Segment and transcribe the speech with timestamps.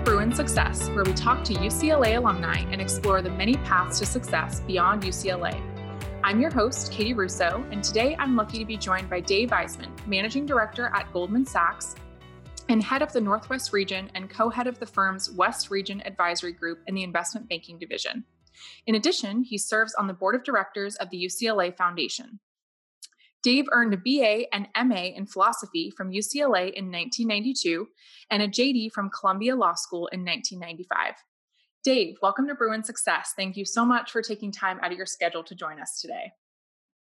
[0.00, 4.06] To Bruin Success, where we talk to UCLA alumni and explore the many paths to
[4.06, 5.60] success beyond UCLA.
[6.24, 9.90] I'm your host, Katie Russo, and today I'm lucky to be joined by Dave Eisman,
[10.06, 11.96] Managing Director at Goldman Sachs
[12.70, 16.52] and head of the Northwest region and co head of the firm's West Region Advisory
[16.52, 18.24] Group in the Investment Banking Division.
[18.86, 22.40] In addition, he serves on the board of directors of the UCLA Foundation.
[23.42, 27.88] Dave earned a BA and MA in philosophy from UCLA in 1992
[28.30, 31.14] and a JD from Columbia Law School in 1995.
[31.82, 33.32] Dave, welcome to Bruin Success.
[33.34, 36.32] Thank you so much for taking time out of your schedule to join us today.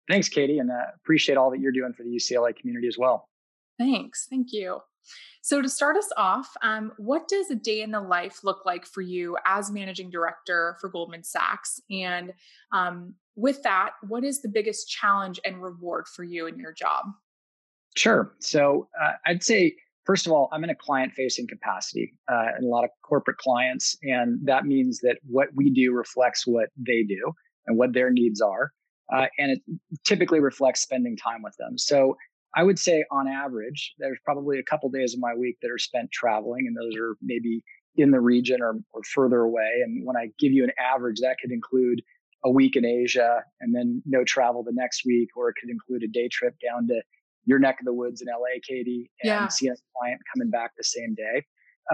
[0.08, 3.28] Thanks, Katie, and uh, appreciate all that you're doing for the UCLA community as well.
[3.80, 4.28] Thanks.
[4.30, 4.80] Thank you.
[5.42, 8.86] So, to start us off, um, what does a day in the life look like
[8.86, 11.80] for you as managing director for Goldman Sachs?
[11.90, 12.34] And
[12.72, 17.06] um, with that, what is the biggest challenge and reward for you in your job?
[17.96, 18.34] Sure.
[18.40, 22.66] So, uh, I'd say, first of all, I'm in a client facing capacity uh, and
[22.66, 23.98] a lot of corporate clients.
[24.04, 27.32] And that means that what we do reflects what they do
[27.66, 28.72] and what their needs are.
[29.12, 29.62] Uh, and it
[30.06, 31.78] typically reflects spending time with them.
[31.78, 32.16] So,
[32.56, 35.78] I would say on average, there's probably a couple days of my week that are
[35.78, 37.64] spent traveling, and those are maybe
[37.96, 39.82] in the region or, or further away.
[39.84, 42.02] And when I give you an average, that could include
[42.44, 46.04] a week in Asia and then no travel the next week, or it could include
[46.04, 47.02] a day trip down to
[47.46, 49.48] your neck of the woods in LA, Katie, and yeah.
[49.48, 51.46] seeing a client coming back the same day.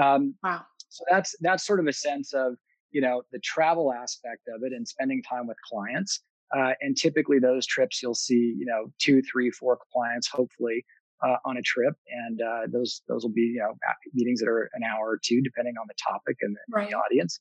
[0.02, 0.62] Um, wow.
[0.90, 2.56] So that's that's sort of a sense of
[2.92, 6.22] you know the travel aspect of it and spending time with clients.
[6.56, 10.86] Uh, and typically those trips you'll see, you know, two, three, four clients, hopefully,
[11.26, 11.96] uh, on a trip.
[12.08, 13.74] And uh, those those will be, you know,
[14.14, 16.90] meetings that are an hour or two, depending on the topic and the, right.
[16.90, 17.40] the audience.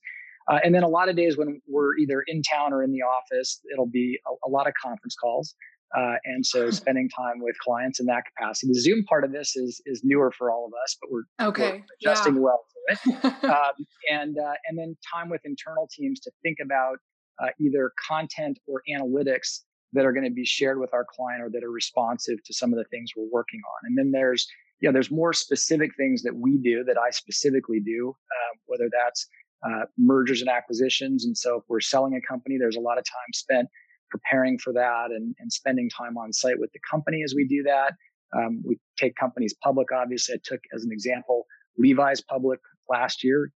[0.49, 3.01] Uh, and then a lot of days when we're either in town or in the
[3.01, 5.55] office, it'll be a, a lot of conference calls.
[5.95, 8.67] Uh, and so spending time with clients in that capacity.
[8.73, 11.71] The Zoom part of this is is newer for all of us, but we're, okay.
[11.71, 12.41] we're adjusting yeah.
[12.41, 13.25] well to it.
[13.45, 16.97] um, and uh, and then time with internal teams to think about
[17.41, 19.59] uh, either content or analytics
[19.93, 22.73] that are going to be shared with our client or that are responsive to some
[22.73, 23.87] of the things we're working on.
[23.87, 24.45] And then there's,
[24.81, 28.89] you know, there's more specific things that we do that I specifically do, uh, whether
[28.91, 29.27] that's
[29.65, 31.25] uh, mergers and acquisitions.
[31.25, 33.67] And so if we're selling a company, there's a lot of time spent
[34.09, 37.63] preparing for that and, and spending time on site with the company as we do
[37.63, 37.93] that.
[38.35, 40.35] Um, we take companies public, obviously.
[40.35, 41.45] I took as an example
[41.77, 42.59] Levi's public
[42.89, 43.51] last year,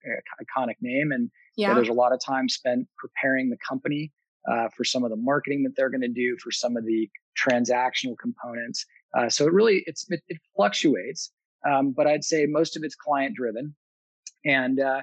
[0.41, 1.11] iconic name.
[1.11, 1.73] And yeah.
[1.73, 4.11] there's a lot of time spent preparing the company
[4.49, 7.09] uh, for some of the marketing that they're going to do, for some of the
[7.35, 8.85] transactional components.
[9.17, 11.31] Uh, so it really it's it, it fluctuates,
[11.67, 13.75] um, but I'd say most of it's client driven.
[14.45, 15.01] And uh,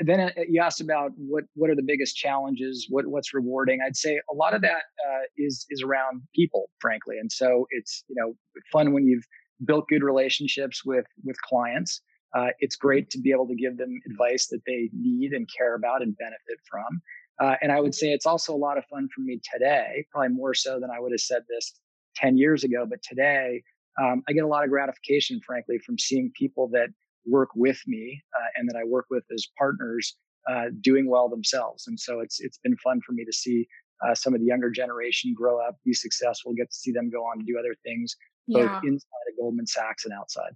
[0.00, 3.80] then uh, you asked about what what are the biggest challenges, what what's rewarding.
[3.84, 7.16] I'd say a lot of that uh, is is around people, frankly.
[7.18, 8.34] And so it's you know
[8.72, 9.24] fun when you've
[9.64, 12.00] built good relationships with with clients
[12.34, 15.74] uh, it's great to be able to give them advice that they need and care
[15.74, 17.00] about and benefit from.
[17.40, 20.34] Uh, and I would say it's also a lot of fun for me today, probably
[20.34, 21.72] more so than I would have said this
[22.16, 22.86] 10 years ago.
[22.88, 23.62] But today,
[24.00, 26.88] um, I get a lot of gratification, frankly, from seeing people that
[27.26, 30.16] work with me uh, and that I work with as partners
[30.48, 31.86] uh, doing well themselves.
[31.86, 33.66] And so it's it's been fun for me to see
[34.06, 37.18] uh, some of the younger generation grow up, be successful, get to see them go
[37.18, 38.16] on to do other things,
[38.48, 38.80] both yeah.
[38.84, 40.52] inside of Goldman Sachs and outside.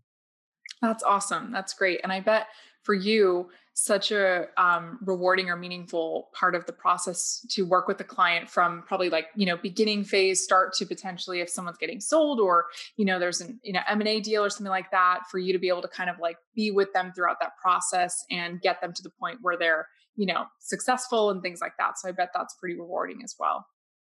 [0.81, 1.53] That's awesome.
[1.53, 2.01] That's great.
[2.03, 2.47] And I bet
[2.85, 7.99] for you, such a um, rewarding or meaningful part of the process to work with
[7.99, 12.01] the client from probably like you know beginning phase start to potentially if someone's getting
[12.01, 15.41] sold or you know there's an you know m&a deal or something like that for
[15.41, 18.61] you to be able to kind of like be with them throughout that process and
[18.61, 21.99] get them to the point where they're you know successful and things like that.
[21.99, 23.67] So i bet that's pretty rewarding as well.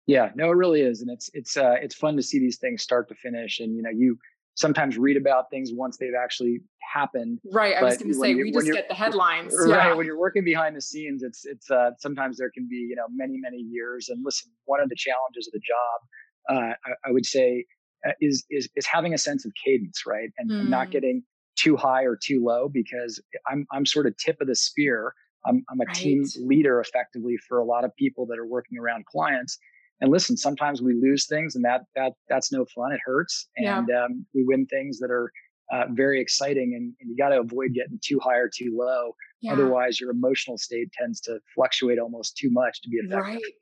[0.05, 0.31] Yeah.
[0.35, 1.01] No it really is.
[1.01, 3.81] And it's it's uh it's fun to see these things start to finish and you
[3.81, 4.17] know you
[4.55, 6.61] sometimes read about things once they've actually
[6.93, 7.39] happened.
[7.51, 7.75] Right.
[7.75, 9.53] I was going to say we just get the headlines.
[9.65, 9.87] Right.
[9.89, 9.93] Yeah.
[9.93, 13.05] When you're working behind the scenes, it's it's uh, sometimes there can be you know
[13.13, 14.09] many many years.
[14.09, 17.65] And listen, one of the challenges of the job, uh, I, I, would say,
[18.07, 20.59] uh, is is is having a sense of cadence, right, and, mm.
[20.61, 21.23] and, not getting
[21.57, 25.13] too high or too low because I'm I'm sort of tip of the spear.
[25.45, 25.95] I'm I'm a right.
[25.95, 29.57] team leader effectively for a lot of people that are working around clients
[30.01, 32.91] and listen, sometimes we lose things, and that that that's no fun.
[32.91, 34.03] It hurts, and yeah.
[34.03, 35.31] um, we win things that are
[35.71, 36.73] uh, very exciting.
[36.75, 39.15] And, and you got to avoid getting too high or too low.
[39.41, 39.53] Yeah.
[39.53, 43.19] Otherwise, your emotional state tends to fluctuate almost too much to be effective.
[43.19, 43.53] Right.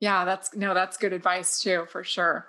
[0.00, 2.48] Yeah, that's no, that's good advice too, for sure.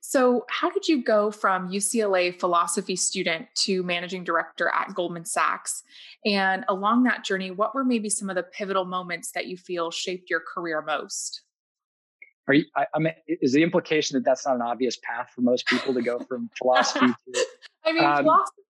[0.00, 5.82] So, how did you go from UCLA philosophy student to managing director at Goldman Sachs?
[6.24, 9.90] And along that journey, what were maybe some of the pivotal moments that you feel
[9.90, 11.42] shaped your career most?
[12.46, 12.64] Are you?
[12.76, 15.94] I, I, mean, is the implication that that's not an obvious path for most people
[15.94, 17.46] to go from philosophy to?
[17.84, 18.64] I mean, um, philosophy to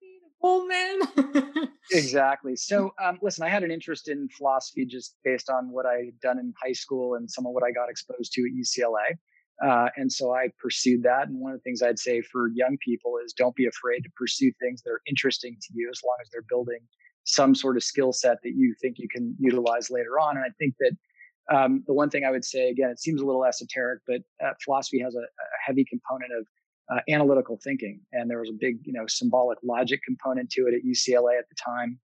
[0.43, 1.69] Oh man.
[1.91, 2.57] exactly.
[2.57, 6.21] So, um, listen, I had an interest in philosophy just based on what I had
[6.21, 9.19] done in high school and some of what I got exposed to at UCLA.
[9.63, 11.29] Uh, and so I pursued that.
[11.29, 14.11] And one of the things I'd say for young people is don't be afraid to
[14.17, 16.81] pursue things that are interesting to you as long as they're building
[17.25, 20.39] some sort of skill set that you think you can utilize later on.
[20.39, 20.97] And I think that
[21.51, 24.53] um, the one thing I would say, again, it seems a little esoteric, but uh,
[24.65, 25.25] philosophy has a, a,
[25.65, 26.47] heavy component of
[26.93, 28.01] uh, analytical thinking.
[28.13, 31.49] And there was a big, you know, symbolic logic component to it at UCLA at
[31.49, 31.99] the time.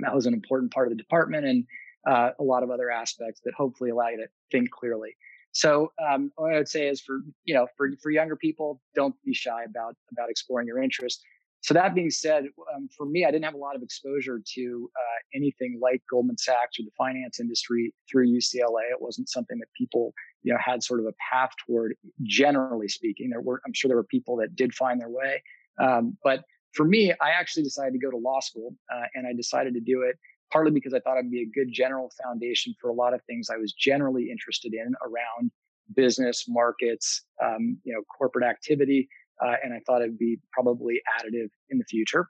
[0.00, 1.64] That was an important part of the department and
[2.06, 5.16] uh, a lot of other aspects that hopefully allow you to think clearly.
[5.52, 9.14] So um, what I would say is for you know for for younger people, don't
[9.24, 11.22] be shy about about exploring your interests.
[11.62, 14.90] So that being said, um, for me, I didn't have a lot of exposure to
[14.96, 18.90] uh, anything like Goldman Sachs or the finance industry through UCLA.
[18.90, 21.96] It wasn't something that people you know had sort of a path toward.
[22.22, 25.42] Generally speaking, there were I'm sure there were people that did find their way,
[25.78, 29.32] um, but for me, I actually decided to go to law school, uh, and I
[29.32, 30.16] decided to do it
[30.50, 33.48] partly because I thought it'd be a good general foundation for a lot of things
[33.50, 35.50] I was generally interested in around
[35.94, 39.08] business, markets, um, you know, corporate activity,
[39.44, 42.28] uh, and I thought it'd be probably additive in the future.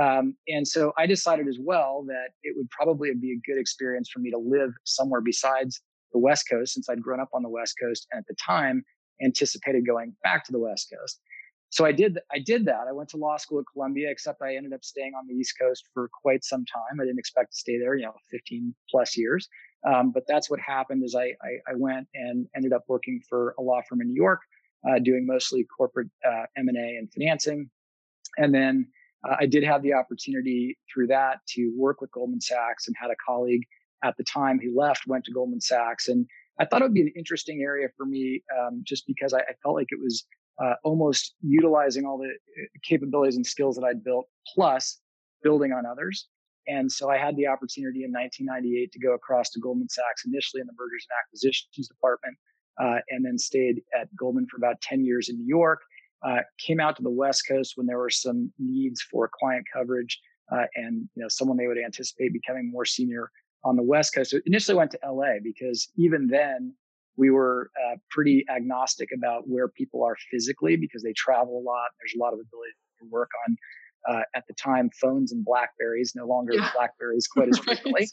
[0.00, 4.08] Um, and so I decided as well that it would probably be a good experience
[4.08, 5.80] for me to live somewhere besides
[6.12, 8.84] the West Coast, since I'd grown up on the West Coast and at the time
[9.22, 11.20] anticipated going back to the West Coast
[11.72, 12.84] so I did I did that.
[12.86, 15.54] I went to law school at Columbia, except I ended up staying on the East
[15.58, 17.00] Coast for quite some time.
[17.00, 19.48] I didn't expect to stay there, you know, 15 plus years.
[19.88, 21.02] Um, but that's what happened.
[21.02, 24.14] Is I, I, I went and ended up working for a law firm in New
[24.14, 24.40] York,
[24.88, 27.70] uh, doing mostly corporate uh, M and A and financing,
[28.38, 28.88] and then
[29.28, 33.10] uh, I did have the opportunity through that to work with Goldman Sachs and had
[33.10, 33.62] a colleague
[34.04, 36.26] at the time who left went to Goldman Sachs and
[36.58, 39.54] I thought it would be an interesting area for me um, just because I, I,
[39.62, 40.24] felt like it was
[40.62, 45.00] uh, almost utilizing all the uh, capabilities and skills that I'd built, plus
[45.42, 46.28] building on others.
[46.68, 50.60] And so I had the opportunity in 1998 to go across to Goldman Sachs initially
[50.60, 52.36] in the mergers and acquisitions department,
[52.80, 55.80] uh, and then stayed at Goldman for about 10 years in New York.
[56.24, 60.20] Uh, came out to the West Coast when there were some needs for client coverage,
[60.52, 63.28] uh, and you know someone they would anticipate becoming more senior
[63.64, 64.30] on the West Coast.
[64.30, 66.74] So initially went to LA because even then
[67.16, 71.88] we were uh, pretty agnostic about where people are physically because they travel a lot.
[72.00, 73.56] There's a lot of ability to work on,
[74.08, 76.70] uh, at the time, phones and Blackberries, no longer yeah.
[76.74, 78.08] Blackberries quite as frequently.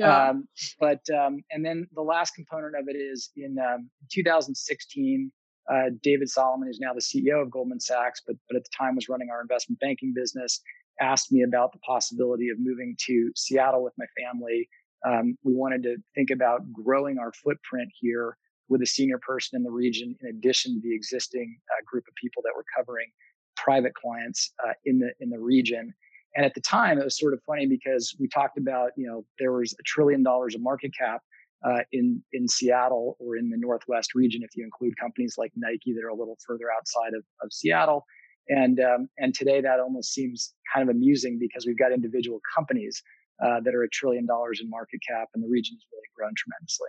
[0.00, 0.30] Yeah.
[0.30, 0.48] Um,
[0.78, 5.30] but, um, and then the last component of it is in um, 2016,
[5.72, 8.96] uh, David Solomon, who's now the CEO of Goldman Sachs, but, but at the time
[8.96, 10.60] was running our investment banking business,
[11.00, 14.68] asked me about the possibility of moving to Seattle with my family
[15.06, 18.36] um, we wanted to think about growing our footprint here
[18.68, 22.14] with a senior person in the region, in addition to the existing uh, group of
[22.14, 23.08] people that were covering
[23.56, 25.92] private clients uh, in the in the region.
[26.36, 29.24] And at the time, it was sort of funny because we talked about, you know,
[29.38, 31.22] there was a trillion dollars of market cap
[31.64, 35.92] uh, in in Seattle or in the Northwest region, if you include companies like Nike
[35.92, 38.04] that are a little further outside of, of Seattle.
[38.48, 43.02] And um, and today that almost seems kind of amusing because we've got individual companies
[43.44, 46.32] uh, that are a trillion dollars in market cap, and the region has really grown
[46.36, 46.88] tremendously.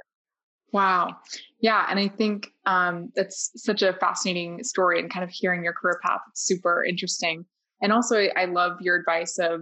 [0.72, 1.18] Wow.
[1.60, 1.86] Yeah.
[1.90, 6.00] And I think um, that's such a fascinating story and kind of hearing your career
[6.02, 6.22] path.
[6.30, 7.46] It's super interesting.
[7.82, 9.62] And also, I, love your advice of,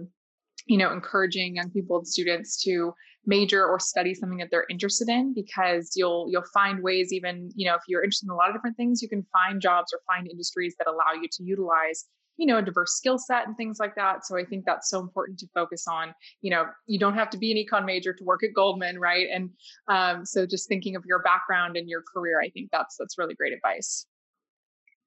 [0.66, 2.92] you know, encouraging young people and students to
[3.26, 7.68] major or study something that they're interested in because you'll you'll find ways even you
[7.68, 10.00] know if you're interested in a lot of different things you can find jobs or
[10.06, 12.06] find industries that allow you to utilize
[12.40, 14.24] you know a diverse skill set and things like that.
[14.24, 16.14] So i think that's so important to focus on.
[16.40, 19.28] You know you don't have to be an econ major to work at goldman right?
[19.32, 19.50] And
[19.88, 23.34] um, so just thinking of your background and your career i think that's that's really
[23.34, 24.06] great advice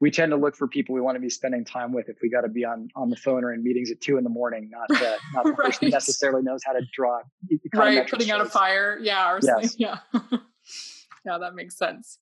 [0.04, 2.30] we tend to look for people we want to be spending time with if we
[2.30, 4.70] got to be on on the phone or in meetings at two in the morning
[4.70, 5.72] not uh, not the right.
[5.72, 7.20] person necessarily knows how to draw
[7.74, 9.76] right putting out a fire yeah or yes.
[9.78, 9.98] yeah
[11.26, 12.20] yeah that makes sense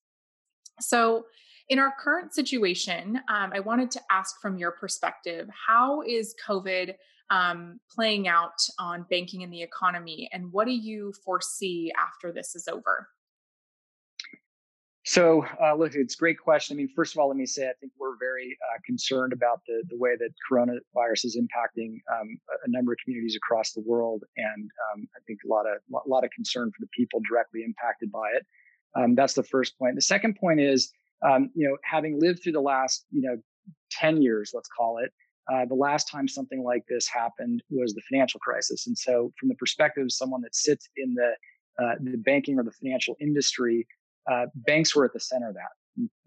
[0.80, 1.26] so
[1.70, 6.96] in our current situation, um, I wanted to ask from your perspective how is COVID
[7.30, 12.56] um, playing out on banking and the economy, and what do you foresee after this
[12.56, 13.08] is over?
[15.04, 16.76] So, uh, look, it's a great question.
[16.76, 19.62] I mean, first of all, let me say I think we're very uh, concerned about
[19.68, 24.24] the the way that coronavirus is impacting um, a number of communities across the world,
[24.38, 27.64] and um, I think a lot of a lot of concern for the people directly
[27.64, 28.46] impacted by it.
[28.96, 29.96] Um, that's the first point.
[29.96, 30.92] The second point is
[31.22, 33.38] um, you know, having lived through the last, you know,
[33.92, 35.12] 10 years, let's call it,
[35.52, 38.88] uh, the last time something like this happened was the financial crisis.
[38.88, 41.34] And so, from the perspective of someone that sits in the
[41.82, 43.88] uh, the banking or the financial industry,
[44.30, 45.72] uh, banks were at the center of that.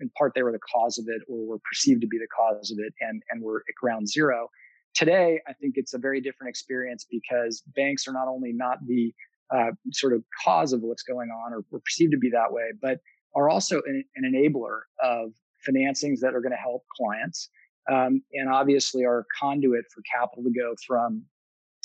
[0.01, 2.71] In part, they were the cause of it, or were perceived to be the cause
[2.71, 4.49] of it, and and were at ground zero.
[4.95, 9.13] today, I think it's a very different experience because banks are not only not the
[9.55, 12.71] uh, sort of cause of what's going on or, or, perceived to be that way,
[12.81, 12.99] but
[13.35, 15.33] are also an, an enabler of
[15.69, 17.51] financings that are going to help clients.
[17.91, 21.23] Um, and obviously are a conduit for capital to go from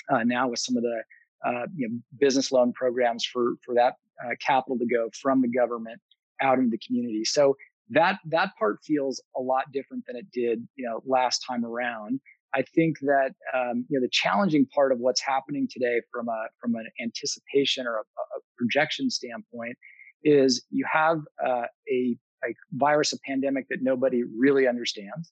[0.09, 1.01] uh, now with some of the
[1.45, 3.95] uh, you know, business loan programs for for that
[4.25, 5.99] uh, capital to go from the government
[6.41, 7.23] out into the community.
[7.25, 7.55] So
[7.91, 12.19] that that part feels a lot different than it did you know last time around.
[12.53, 16.47] I think that um, you know the challenging part of what's happening today from a
[16.61, 19.77] from an anticipation or a, a projection standpoint
[20.23, 25.31] is you have uh, a, a virus, a pandemic that nobody really understands.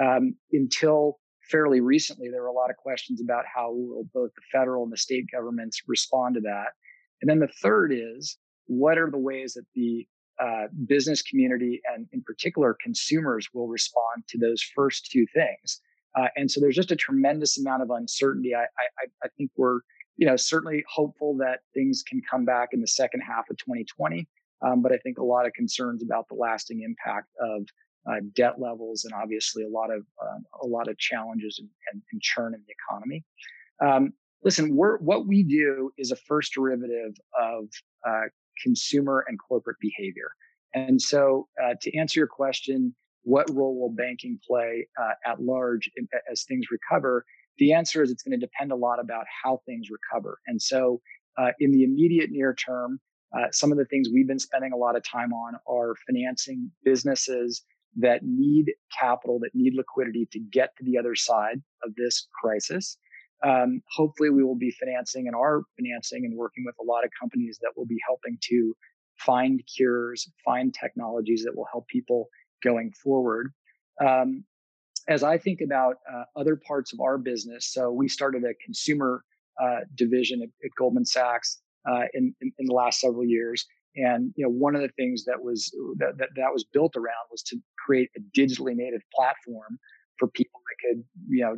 [0.00, 1.18] Um, until
[1.50, 4.92] fairly recently, there were a lot of questions about how will both the federal and
[4.92, 6.68] the state governments respond to that.
[7.20, 10.06] And then the third is what are the ways that the
[10.40, 15.80] uh, business community and in particular consumers will respond to those first two things.
[16.16, 18.54] Uh, and so there's just a tremendous amount of uncertainty.
[18.54, 19.80] I, I, I think we're,
[20.16, 24.26] you know, certainly hopeful that things can come back in the second half of 2020.
[24.62, 27.66] Um, but I think a lot of concerns about the lasting impact of
[28.08, 32.02] uh, debt levels and obviously a lot of um, a lot of challenges and, and,
[32.12, 33.24] and churn in the economy.
[33.80, 37.64] Um, listen, what we do is a first derivative of
[38.06, 38.22] uh,
[38.62, 40.30] consumer and corporate behavior.
[40.74, 45.90] And so, uh, to answer your question, what role will banking play uh, at large
[45.96, 47.24] in, as things recover?
[47.58, 50.38] The answer is it's going to depend a lot about how things recover.
[50.46, 51.00] And so,
[51.38, 53.00] uh, in the immediate near term,
[53.36, 56.70] uh, some of the things we've been spending a lot of time on are financing
[56.84, 57.62] businesses
[57.96, 62.96] that need capital, that need liquidity to get to the other side of this crisis.
[63.44, 67.10] Um, hopefully, we will be financing and are financing and working with a lot of
[67.20, 68.74] companies that will be helping to
[69.18, 72.28] find cures, find technologies that will help people
[72.62, 73.52] going forward.
[74.04, 74.44] Um,
[75.08, 79.24] as I think about uh, other parts of our business, so we started a consumer
[79.62, 83.64] uh, division at, at, Goldman Sachs uh, in, in, in the last several years,
[83.96, 87.26] and you know, one of the things that was that, that, that was built around
[87.30, 89.78] was to create a digitally native platform
[90.18, 91.56] for people that could you know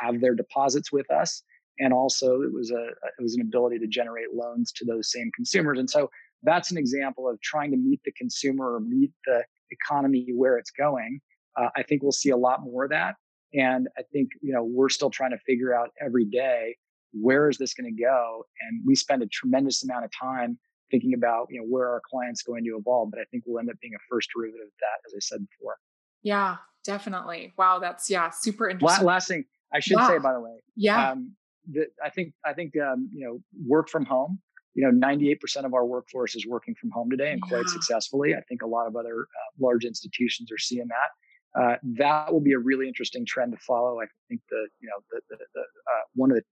[0.00, 1.42] have their deposits with us,
[1.78, 5.30] and also it was a it was an ability to generate loans to those same
[5.34, 5.78] consumers.
[5.78, 6.10] And so
[6.42, 10.70] that's an example of trying to meet the consumer or meet the economy where it's
[10.70, 11.20] going.
[11.56, 13.16] Uh, I think we'll see a lot more of that.
[13.52, 16.76] And I think, you know, we're still trying to figure out every day
[17.12, 18.44] where is this going to go?
[18.62, 20.58] And we spend a tremendous amount of time
[20.90, 23.70] thinking about you know where our clients going to evolve but i think we'll end
[23.70, 25.76] up being a first derivative of that as i said before
[26.22, 30.08] yeah definitely wow that's yeah super interesting last, thing i should wow.
[30.08, 31.32] say by the way yeah um,
[31.70, 34.38] the, i think i think um, you know work from home
[34.74, 37.56] you know 98% of our workforce is working from home today and yeah.
[37.56, 41.76] quite successfully i think a lot of other uh, large institutions are seeing that uh,
[41.82, 45.20] that will be a really interesting trend to follow i think the you know the,
[45.30, 46.44] the, the uh, one of the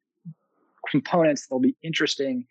[0.91, 2.45] components that'll be interesting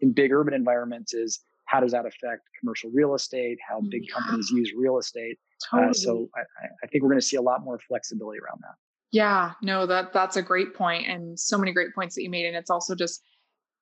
[0.00, 4.14] in big urban environments is how does that affect commercial real estate, how big yeah.
[4.14, 5.38] companies use real estate.
[5.70, 5.90] Totally.
[5.90, 6.40] Uh, so I,
[6.82, 8.74] I think we're going to see a lot more flexibility around that.
[9.10, 12.46] Yeah, no, that that's a great point and so many great points that you made.
[12.46, 13.22] And it's also just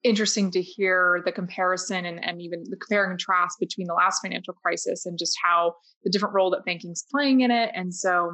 [0.04, 4.20] interesting to hear the comparison and, and even the compare and contrast between the last
[4.20, 5.74] financial crisis and just how
[6.04, 7.70] the different role that banking's playing in it.
[7.74, 8.32] And so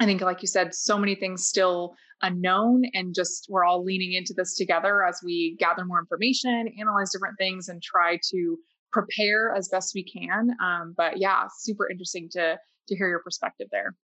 [0.00, 4.12] I think, like you said, so many things still unknown, and just we're all leaning
[4.12, 8.56] into this together as we gather more information, analyze different things, and try to
[8.92, 10.50] prepare as best we can.
[10.62, 13.94] Um, but yeah, super interesting to to hear your perspective there.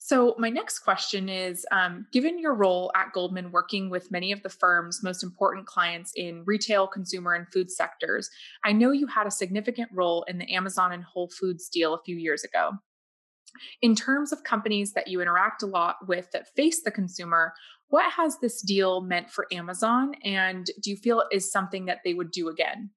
[0.00, 4.42] So, my next question is um, Given your role at Goldman working with many of
[4.42, 8.30] the firm's most important clients in retail, consumer, and food sectors,
[8.64, 12.02] I know you had a significant role in the Amazon and Whole Foods deal a
[12.04, 12.70] few years ago.
[13.82, 17.52] In terms of companies that you interact a lot with that face the consumer,
[17.88, 20.14] what has this deal meant for Amazon?
[20.24, 22.90] And do you feel it is something that they would do again?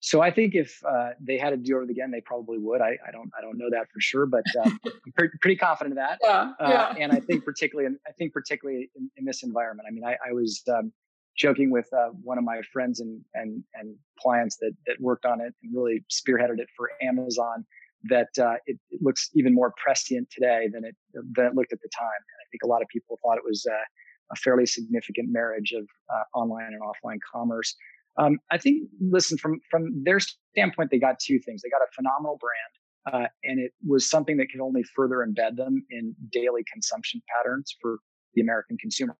[0.00, 2.80] So I think if uh, they had to do it again, they probably would.
[2.80, 5.92] I, I, don't I don't know that for sure, but um, I'm pretty, pretty, confident
[5.92, 6.18] of that.
[6.22, 6.94] Yeah, uh, yeah.
[7.04, 9.86] And I think particularly I think particularly in, in this environment.
[9.88, 10.90] I mean, I, I was um,
[11.36, 15.40] joking with uh, one of my friends and and and clients that that worked on
[15.40, 17.66] it and really spearheaded it for Amazon
[18.04, 21.80] that uh, it, it, looks even more prescient today than it than it looked at
[21.82, 22.06] the time.
[22.06, 23.84] And I think a lot of people thought it was uh,
[24.32, 27.74] a fairly significant marriage of uh, online and offline commerce.
[28.16, 31.62] Um, I think, listen, from from their standpoint, they got two things.
[31.62, 35.56] They got a phenomenal brand, uh, and it was something that could only further embed
[35.56, 37.98] them in daily consumption patterns for
[38.34, 39.16] the American consumer.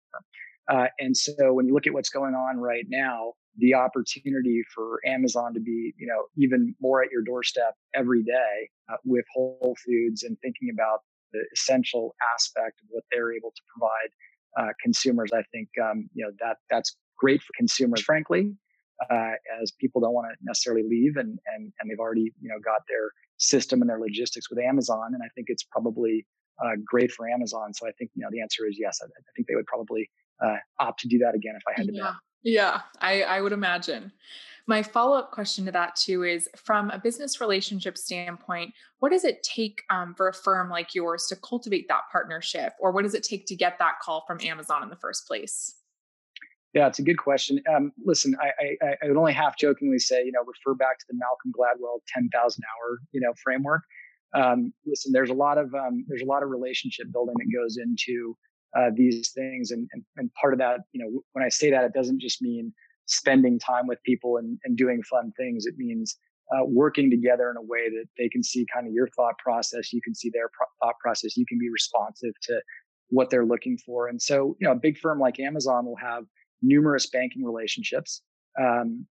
[0.70, 5.00] Uh, and so, when you look at what's going on right now, the opportunity for
[5.06, 9.76] Amazon to be, you know, even more at your doorstep every day uh, with Whole
[9.84, 11.00] Foods and thinking about
[11.32, 14.10] the essential aspect of what they're able to provide
[14.58, 15.30] uh, consumers.
[15.32, 18.52] I think um, you know that that's great for consumers, frankly,
[19.08, 22.58] uh, as people don't want to necessarily leave and and and they've already you know
[22.64, 26.26] got their system and their logistics with Amazon, and I think it's probably
[26.62, 27.72] uh, great for Amazon.
[27.72, 29.00] So I think you know the answer is yes.
[29.02, 30.10] I, I think they would probably
[30.44, 32.14] uh, opt to do that again if I had to yeah.
[32.42, 34.12] Yeah, I, I would imagine.
[34.66, 39.24] My follow up question to that, too, is from a business relationship standpoint, what does
[39.24, 42.74] it take um, for a firm like yours to cultivate that partnership?
[42.78, 45.79] Or what does it take to get that call from Amazon in the first place?
[46.72, 47.60] Yeah, it's a good question.
[47.72, 51.04] Um, listen, I, I, I would only half jokingly say, you know, refer back to
[51.08, 52.30] the Malcolm Gladwell 10,000
[52.62, 53.82] hour, you know, framework.
[54.34, 57.76] Um, listen, there's a lot of um, there's a lot of relationship building that goes
[57.76, 58.36] into
[58.78, 61.82] uh, these things, and, and and part of that, you know, when I say that,
[61.82, 62.72] it doesn't just mean
[63.06, 65.66] spending time with people and, and doing fun things.
[65.66, 66.16] It means
[66.54, 69.92] uh, working together in a way that they can see kind of your thought process,
[69.92, 72.60] you can see their pro- thought process, you can be responsive to
[73.08, 74.06] what they're looking for.
[74.06, 76.24] And so, you know, a big firm like Amazon will have
[76.62, 78.22] numerous banking relationships.
[78.60, 79.06] Um,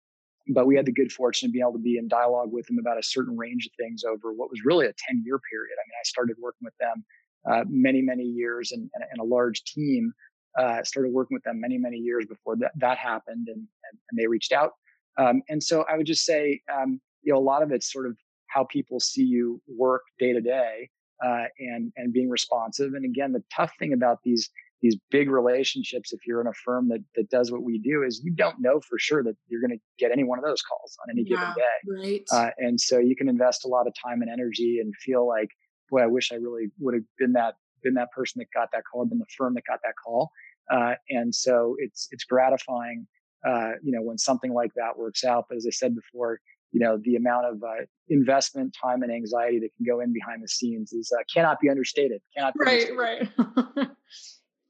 [0.49, 2.79] but we had the good fortune of being able to be in dialogue with them
[2.79, 5.75] about a certain range of things over what was really a 10 year period.
[5.75, 7.03] I mean, I started working with them
[7.49, 10.13] uh, many, many years and, and, and, a large team
[10.57, 14.19] uh, started working with them many, many years before that, that happened and, and, and
[14.19, 14.71] they reached out.
[15.17, 18.05] Um, and so I would just say, um, you know, a lot of it's sort
[18.05, 20.89] of how people see you work day to day
[21.25, 22.93] uh, and, and being responsive.
[22.93, 24.49] And again, the tough thing about these,
[24.81, 28.21] these big relationships, if you're in a firm that, that does what we do is
[28.23, 30.95] you don't know for sure that you're going to get any one of those calls
[31.03, 32.09] on any yeah, given day.
[32.09, 32.23] Right.
[32.31, 35.49] Uh, and so you can invest a lot of time and energy and feel like,
[35.89, 38.83] boy, I wish I really would have been that, been that person that got that
[38.91, 40.29] call, or been the firm that got that call.
[40.71, 43.07] Uh, and so it's it's gratifying,
[43.47, 45.45] uh, you know, when something like that works out.
[45.49, 46.39] But as I said before,
[46.71, 50.43] you know, the amount of uh, investment, time, and anxiety that can go in behind
[50.43, 52.21] the scenes is uh, cannot be understated.
[52.35, 53.37] Cannot be right, understated.
[53.75, 53.87] right.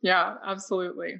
[0.01, 1.15] yeah, absolutely.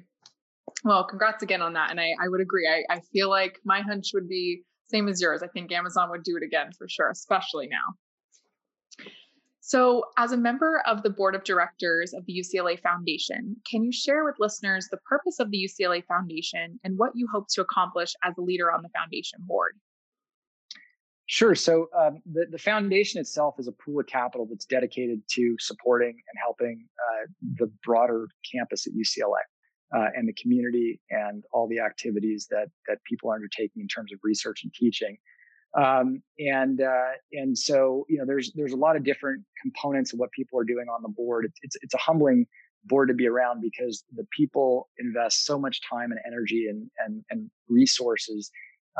[0.84, 1.90] Well, congrats again on that.
[1.90, 2.68] And I, I would agree.
[2.68, 5.42] I, I feel like my hunch would be same as yours.
[5.42, 7.94] I think Amazon would do it again for sure, especially now.
[9.60, 13.92] So, as a member of the board of directors of the UCLA Foundation, can you
[13.92, 18.14] share with listeners the purpose of the UCLA Foundation and what you hope to accomplish
[18.24, 19.78] as a leader on the foundation board?
[21.28, 21.54] Sure.
[21.54, 26.08] So, um, the, the foundation itself is a pool of capital that's dedicated to supporting
[26.08, 27.26] and helping uh,
[27.58, 29.40] the broader campus at UCLA.
[29.94, 34.12] Uh, and the community and all the activities that that people are undertaking in terms
[34.12, 35.16] of research and teaching.
[35.74, 40.18] Um, and uh, and so you know there's there's a lot of different components of
[40.18, 41.46] what people are doing on the board.
[41.46, 42.46] It's it's, it's a humbling
[42.84, 47.24] board to be around because the people invest so much time and energy and and,
[47.30, 48.50] and resources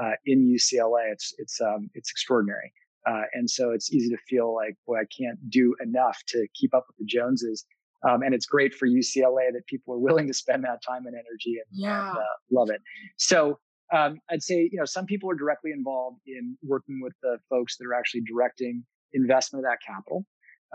[0.01, 1.13] uh, in UCLA.
[1.13, 2.73] It's it's um, it's extraordinary.
[3.07, 6.75] Uh, and so it's easy to feel like, boy, I can't do enough to keep
[6.75, 7.65] up with the Joneses.
[8.09, 11.15] Um, and it's great for UCLA that people are willing to spend that time and
[11.15, 12.11] energy and, yeah.
[12.11, 12.23] and uh,
[12.53, 12.81] love it.
[13.17, 13.59] So
[13.93, 17.77] um, I'd say, you know, some people are directly involved in working with the folks
[17.79, 20.25] that are actually directing investment of that capital.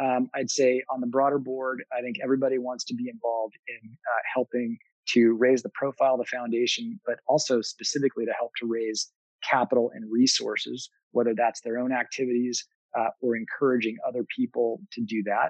[0.01, 3.91] Um, I'd say on the broader board, I think everybody wants to be involved in
[3.91, 4.77] uh, helping
[5.09, 9.11] to raise the profile of the foundation, but also specifically to help to raise
[9.43, 12.65] capital and resources, whether that's their own activities
[12.97, 15.49] uh, or encouraging other people to do that.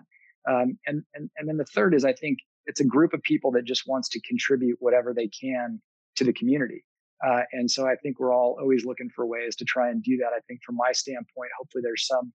[0.50, 3.52] Um, and, and, and then the third is I think it's a group of people
[3.52, 5.82] that just wants to contribute whatever they can
[6.16, 6.84] to the community.
[7.26, 10.18] Uh, and so I think we're all always looking for ways to try and do
[10.18, 10.32] that.
[10.36, 12.34] I think from my standpoint, hopefully there's some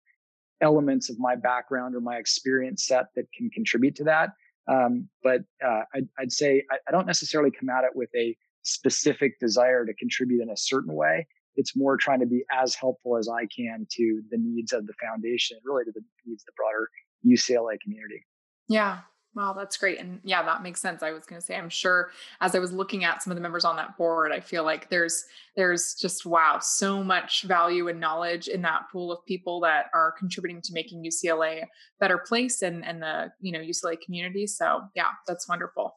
[0.61, 4.31] elements of my background or my experience set that can contribute to that.
[4.69, 8.37] Um, but uh, I'd, I'd, say I, I, don't necessarily come at it with a
[8.63, 11.27] specific desire to contribute in a certain way.
[11.57, 14.93] It's more trying to be as helpful as I can to the needs of the
[15.03, 16.91] foundation, really to the needs of the broader
[17.27, 18.27] UCLA community.
[18.69, 18.99] Yeah,
[19.35, 20.01] Wow, that's great.
[20.01, 21.03] And yeah, that makes sense.
[21.03, 22.11] I was going to say, I'm sure
[22.41, 24.89] as I was looking at some of the members on that board, I feel like
[24.89, 29.87] there's there's just wow, so much value and knowledge in that pool of people that
[29.95, 31.67] are contributing to making UCLA a
[32.01, 34.47] better place and and the you know UCLA community.
[34.47, 35.95] So yeah, that's wonderful.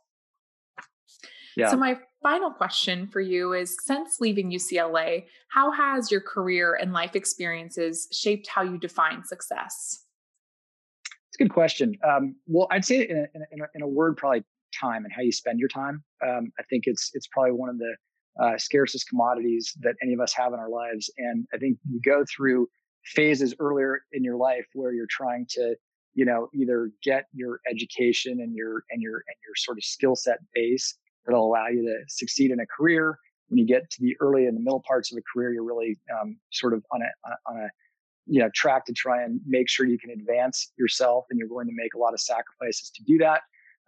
[1.56, 1.70] Yeah.
[1.70, 6.94] So my final question for you is since leaving UCLA, how has your career and
[6.94, 10.06] life experiences shaped how you define success?
[11.32, 11.98] It's a good question.
[12.04, 14.44] Um, well, I'd say in a, in, a, in a, word, probably
[14.78, 16.04] time and how you spend your time.
[16.22, 17.96] Um, I think it's it's probably one of the
[18.44, 21.10] uh, scarcest commodities that any of us have in our lives.
[21.18, 22.68] And I think you go through
[23.06, 25.76] phases earlier in your life where you're trying to,
[26.16, 30.18] you know, either get your education and your and your and your sort of skill
[30.18, 33.18] set base that'll allow you to succeed in a career.
[33.48, 35.98] When you get to the early and the middle parts of a career, you're really
[36.22, 37.70] um, sort of on a on a
[38.26, 41.68] you know track to try and make sure you can advance yourself and you're going
[41.68, 43.42] to make a lot of sacrifices to do that.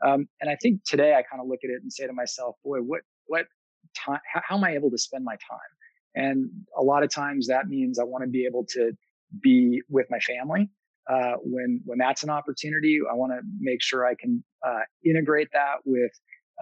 [0.06, 2.56] Um, and i think today i kind of look at it and say to myself
[2.63, 3.46] boy what what
[3.96, 5.60] time how, how am i able to spend my time?
[6.15, 8.91] And a lot of times that means i want to be able to
[9.41, 10.69] be with my family
[11.10, 15.50] uh, when when that's an opportunity i want to make sure i can uh, integrate
[15.54, 16.12] that with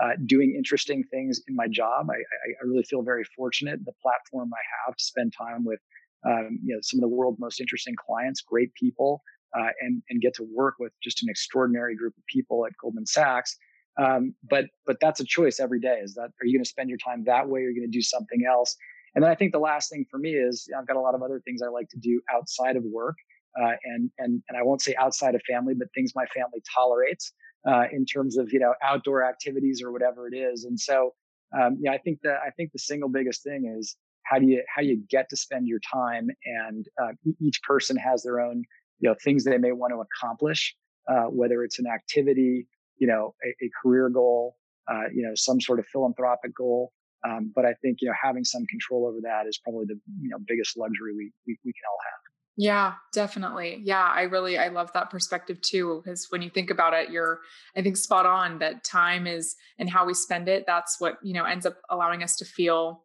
[0.02, 2.08] uh, doing interesting things in my job.
[2.10, 5.80] I, I, really feel very fortunate the platform i have to spend time with
[6.26, 9.22] um, you know some of the world's most interesting clients, great people,
[9.58, 13.06] uh, and and get to work with just an extraordinary group of people at Goldman
[13.06, 13.58] Sachs.
[14.02, 16.00] Um, but but that's a choice every day.
[16.04, 17.62] Is that are you going to spend your time that way?
[17.62, 18.76] Or are you going to do something else?
[19.14, 21.22] And then I think the last thing for me is I've got a lot of
[21.22, 23.16] other things I like to do outside of work,
[23.62, 27.34] uh, and and and I won't say outside of family, but things my family tolerates
[27.68, 30.64] uh, in terms of you know outdoor activities or whatever it is.
[30.64, 31.14] And so
[31.60, 33.96] um, yeah, I think that I think the single biggest thing is
[34.32, 36.30] how do you how do you get to spend your time?
[36.46, 38.64] And uh, each person has their own
[39.00, 40.76] you know things they may want to accomplish
[41.10, 42.68] uh, whether it's an activity
[42.98, 44.56] you know a, a career goal
[44.90, 46.94] uh, you know some sort of philanthropic goal.
[47.24, 50.30] Um, but i think you know having some control over that is probably the you
[50.30, 52.20] know biggest luxury we we, we can all have.
[52.58, 53.80] Yeah, definitely.
[53.84, 57.40] Yeah, I really I love that perspective too because when you think about it, you're
[57.78, 61.34] I think spot on that time is and how we spend it, that's what, you
[61.34, 63.04] know, ends up allowing us to feel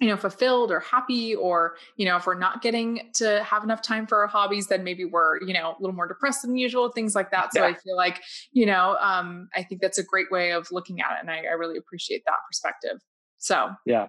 [0.00, 3.82] you know fulfilled or happy or you know if we're not getting to have enough
[3.82, 6.90] time for our hobbies then maybe we're you know a little more depressed than usual
[6.90, 7.52] things like that.
[7.52, 7.68] So yeah.
[7.68, 11.12] i feel like you know um, i think that's a great way of looking at
[11.12, 13.00] it and I, I really appreciate that perspective.
[13.38, 14.08] So yeah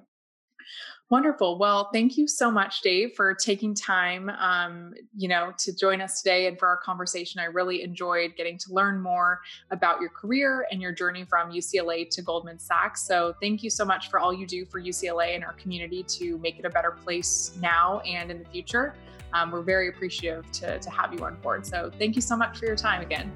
[1.10, 1.58] Wonderful.
[1.58, 6.22] Well, thank you so much, Dave, for taking time, um, you know, to join us
[6.22, 7.40] today and for our conversation.
[7.40, 9.40] I really enjoyed getting to learn more
[9.72, 13.08] about your career and your journey from UCLA to Goldman Sachs.
[13.08, 16.38] So, thank you so much for all you do for UCLA and our community to
[16.40, 18.94] make it a better place now and in the future.
[19.32, 21.66] Um, we're very appreciative to, to have you on board.
[21.66, 23.32] So, thank you so much for your time again.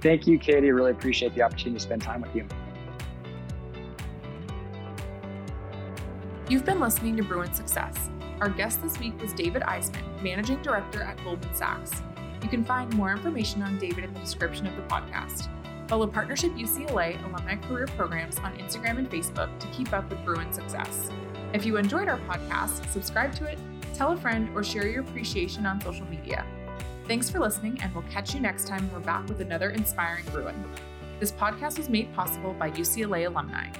[0.00, 0.70] Thank you, Katie.
[0.70, 2.46] Really appreciate the opportunity to spend time with you.
[6.46, 8.10] You've been listening to Bruin Success.
[8.42, 12.02] Our guest this week was David Eisman, Managing Director at Goldman Sachs.
[12.42, 15.48] You can find more information on David in the description of the podcast.
[15.88, 20.52] Follow Partnership UCLA alumni career programs on Instagram and Facebook to keep up with Bruin
[20.52, 21.08] Success.
[21.54, 23.58] If you enjoyed our podcast, subscribe to it,
[23.94, 26.44] tell a friend, or share your appreciation on social media.
[27.08, 30.62] Thanks for listening, and we'll catch you next time we're back with another inspiring Bruin.
[31.20, 33.70] This podcast was made possible by UCLA alumni.